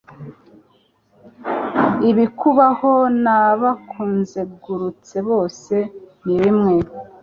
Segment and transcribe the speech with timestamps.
[2.09, 5.75] Ibikubaho n'abakuzengurutse bose
[6.23, 6.75] nibimwe